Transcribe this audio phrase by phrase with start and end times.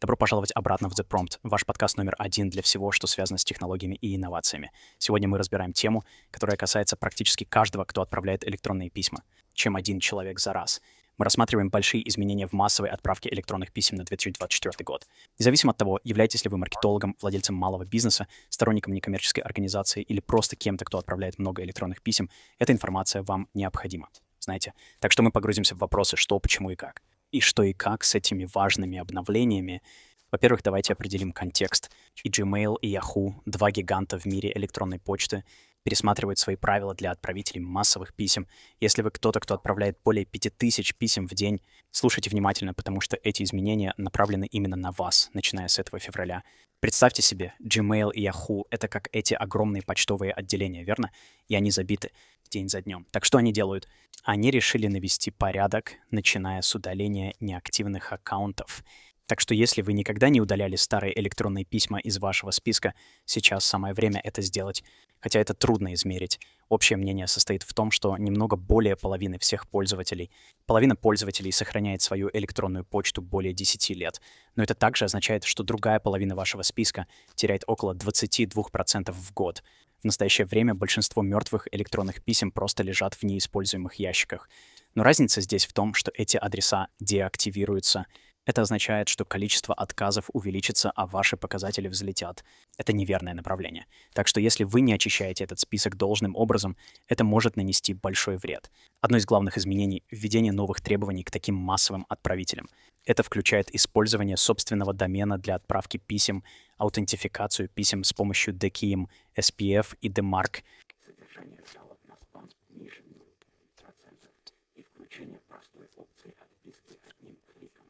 [0.00, 3.44] Добро пожаловать обратно в The Prompt, ваш подкаст номер один для всего, что связано с
[3.44, 4.70] технологиями и инновациями.
[4.98, 9.24] Сегодня мы разбираем тему, которая касается практически каждого, кто отправляет электронные письма,
[9.54, 10.80] чем один человек за раз.
[11.16, 15.04] Мы рассматриваем большие изменения в массовой отправке электронных писем на 2024 год.
[15.36, 20.54] Независимо от того, являетесь ли вы маркетологом, владельцем малого бизнеса, сторонником некоммерческой организации или просто
[20.54, 22.30] кем-то, кто отправляет много электронных писем,
[22.60, 24.10] эта информация вам необходима.
[24.38, 24.74] Знаете?
[25.00, 27.02] Так что мы погрузимся в вопросы, что, почему и как.
[27.30, 29.82] И что и как с этими важными обновлениями.
[30.30, 31.90] Во-первых, давайте определим контекст.
[32.22, 35.44] И Gmail, и Yahoo, два гиганта в мире электронной почты,
[35.82, 38.46] пересматривают свои правила для отправителей массовых писем.
[38.80, 41.60] Если вы кто-то, кто отправляет более 5000 писем в день,
[41.90, 46.42] слушайте внимательно, потому что эти изменения направлены именно на вас, начиная с этого февраля.
[46.80, 51.10] Представьте себе, Gmail и Yahoo— это как эти огромные почтовые отделения, верно?
[51.48, 52.10] И они забиты
[52.48, 53.06] день за днем.
[53.10, 53.88] Так что они делают?
[54.24, 58.82] Они решили навести порядок, начиная с удаления неактивных аккаунтов.
[59.28, 62.94] Так что если вы никогда не удаляли старые электронные письма из вашего списка,
[63.26, 64.82] сейчас самое время это сделать.
[65.20, 66.40] Хотя это трудно измерить.
[66.70, 70.30] Общее мнение состоит в том, что немного более половины всех пользователей,
[70.64, 74.20] половина пользователей сохраняет свою электронную почту более 10 лет.
[74.56, 79.62] Но это также означает, что другая половина вашего списка теряет около 22% в год.
[80.00, 84.48] В настоящее время большинство мертвых электронных писем просто лежат в неиспользуемых ящиках.
[84.94, 88.06] Но разница здесь в том, что эти адреса деактивируются—
[88.48, 92.44] это означает, что количество отказов увеличится, а ваши показатели взлетят.
[92.78, 93.84] Это неверное направление.
[94.14, 96.74] Так что если вы не очищаете этот список должным образом,
[97.08, 98.70] это может нанести большой вред.
[99.02, 102.70] Одно из главных изменений— введение новых требований к таким массовым отправителям.
[103.04, 106.42] Это включает использование собственного домена для отправки писем,
[106.78, 110.62] аутентификацию писем с помощью DKIM, SPF и DMARC,
[111.04, 117.84] содержание жалоб на спам ниже 0% и включение простой опции отписки одним кликом.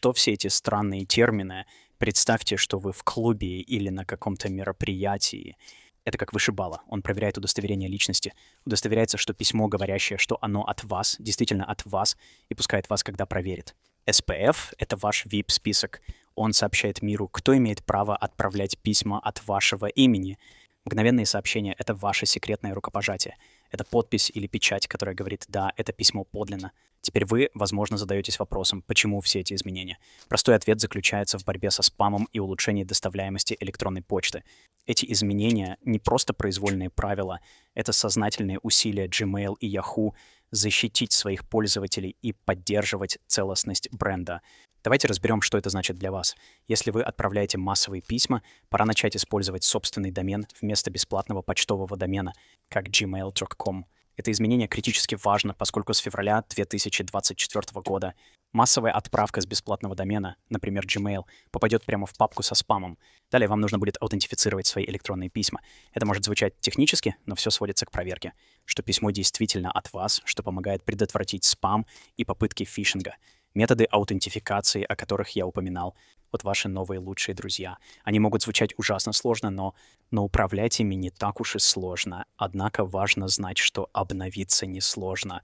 [0.00, 1.66] Что все эти странные термины?
[1.98, 5.58] Представьте, что вы в клубе или на каком-то мероприятии.
[6.06, 6.80] Это как вышибала.
[6.88, 8.32] Он проверяет удостоверение личности.
[8.64, 12.16] Удостоверяется, что письмо, говорящее, что оно от вас, действительно от вас,
[12.48, 13.76] и пускает вас, когда проверит.
[14.06, 16.00] SPF— это ваш VIP-список.
[16.34, 20.38] Он сообщает миру, кто имеет право отправлять письма от вашего имени.
[20.86, 23.36] Мгновенные сообщения— это ваше секретное рукопожатие.
[23.70, 26.72] Это подпись или печать, которая говорит «да, это письмо подлинно».
[27.02, 29.98] Теперь вы, возможно, задаетесь вопросом, почему все эти изменения.
[30.28, 34.44] Простой ответ заключается в борьбе со спамом и улучшении доставляемости электронной почты.
[34.86, 37.40] Эти изменения не просто произвольные правила,
[37.74, 40.12] это сознательные усилия Gmail и Yahoo
[40.50, 44.42] защитить своих пользователей и поддерживать целостность бренда.
[44.82, 46.34] Давайте разберем, что это значит для вас.
[46.66, 52.32] Если вы отправляете массовые письма, пора начать использовать собственный домен вместо бесплатного почтового домена,
[52.68, 53.84] как gmail.com.
[54.20, 58.12] Это изменение критически важно, поскольку с февраля 2024 года
[58.52, 62.98] массовая отправка с бесплатного домена, например, Gmail, попадет прямо в папку со спамом.
[63.30, 65.62] Далее вам нужно будет аутентифицировать свои электронные письма.
[65.94, 68.34] Это может звучать технически, но все сводится к проверке,
[68.66, 71.86] что письмо действительно от вас, что помогает предотвратить спам
[72.18, 73.14] и попытки фишинга.
[73.54, 75.96] Методы аутентификации, о которых я упоминал,
[76.32, 77.78] вот ваши новые лучшие друзья.
[78.04, 79.74] Они могут звучать ужасно сложно, но,
[80.10, 82.26] но управлять ими не так уж и сложно.
[82.36, 85.42] Однако важно знать, что обновиться несложно.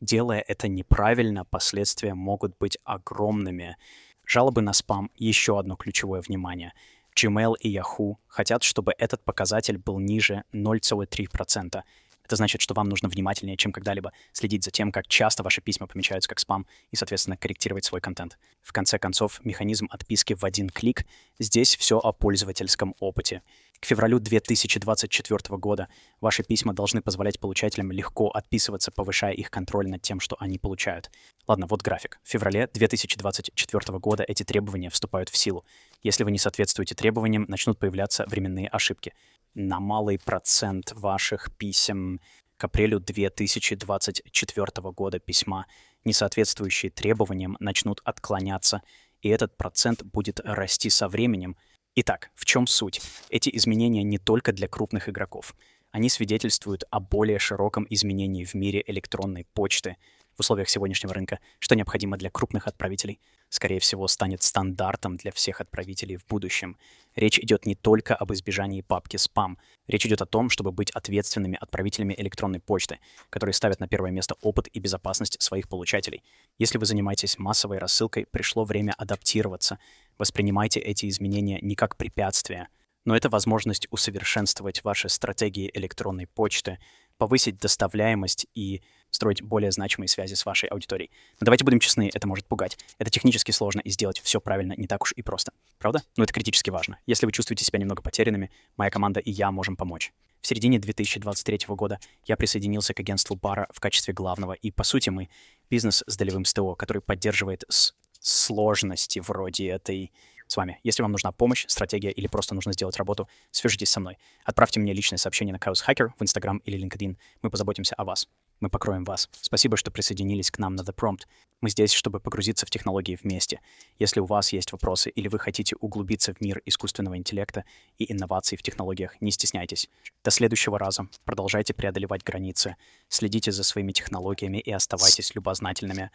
[0.00, 3.76] Делая это неправильно, последствия могут быть огромными.
[4.24, 6.72] Жалобы на спам— еще одно ключевое внимание.
[7.16, 11.82] Gmail и Yahoo хотят, чтобы этот показатель был ниже 0,3%.
[12.28, 15.86] Это значит, что вам нужно внимательнее, чем когда-либо, следить за тем, как часто ваши письма
[15.86, 18.36] помечаются как спам и, соответственно, корректировать свой контент.
[18.60, 21.06] В конце концов, механизм отписки в один клик—
[21.38, 23.40] здесь все о пользовательском опыте.
[23.80, 25.88] К февралю 2024 года
[26.20, 31.10] ваши письма должны позволять получателям легко отписываться, повышая их контроль над тем, что они получают.
[31.46, 32.20] Ладно, вот график.
[32.24, 35.64] В феврале 2024 года эти требования вступают в силу.
[36.02, 39.14] Если вы не соответствуете требованиям, начнут появляться временные ошибки
[39.58, 42.20] на малый процент ваших писем
[42.56, 45.66] к апрелю 2024 года письма,
[46.04, 48.82] не соответствующие требованиям, начнут отклоняться,
[49.20, 51.56] и этот процент будет расти со временем.
[51.96, 53.00] Итак, в чем суть?
[53.30, 55.54] Эти изменения не только для крупных игроков.
[55.90, 59.96] Они свидетельствуют о более широком изменении в мире электронной почты
[60.36, 65.60] в условиях сегодняшнего рынка, что необходимо для крупных отправителей скорее всего, станет стандартом для всех
[65.60, 66.76] отправителей в будущем.
[67.14, 69.58] Речь идет не только об избежании папки спам.
[69.86, 72.98] Речь идет о том, чтобы быть ответственными отправителями электронной почты,
[73.30, 76.22] которые ставят на первое место опыт и безопасность своих получателей.
[76.58, 79.78] Если вы занимаетесь массовой рассылкой, пришло время адаптироваться.
[80.18, 82.68] Воспринимайте эти изменения не как препятствия,
[83.04, 86.78] но это возможность усовершенствовать ваши стратегии электронной почты,
[87.18, 88.80] повысить доставляемость и
[89.10, 91.10] строить более значимые связи с вашей аудиторией.
[91.40, 92.78] Но давайте будем честны, это может пугать.
[92.98, 95.52] Это технически сложно, и сделать все правильно не так уж и просто.
[95.78, 96.02] Правда?
[96.16, 96.98] Но это критически важно.
[97.06, 100.12] Если вы чувствуете себя немного потерянными, моя команда и я можем помочь.
[100.40, 105.10] В середине 2023 года я присоединился к агентству Бара в качестве главного, и по сути
[105.10, 105.28] мы
[105.68, 110.12] бизнес с долевым СТО, который поддерживает с сложности вроде этой
[110.48, 110.80] с вами.
[110.82, 114.18] Если вам нужна помощь, стратегия или просто нужно сделать работу, свяжитесь со мной.
[114.44, 117.16] Отправьте мне личное сообщение на Chaos Hacker в Instagram или LinkedIn.
[117.42, 118.26] Мы позаботимся о вас.
[118.60, 119.28] Мы покроем вас.
[119.40, 121.22] Спасибо, что присоединились к нам на The Prompt.
[121.60, 123.60] Мы здесь, чтобы погрузиться в технологии вместе.
[123.98, 127.64] Если у вас есть вопросы или вы хотите углубиться в мир искусственного интеллекта
[127.98, 129.88] и инноваций в технологиях, не стесняйтесь.
[130.24, 131.08] До следующего раза.
[131.24, 132.76] Продолжайте преодолевать границы.
[133.08, 136.10] Следите за своими технологиями и оставайтесь любознательными.